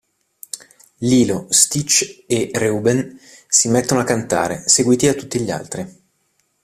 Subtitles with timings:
[1.01, 6.01] Lilo, Stitch e Reuben si mettono a cantare, seguiti da tutti gli altri.